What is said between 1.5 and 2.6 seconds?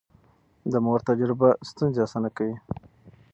ستونزې اسانه کوي.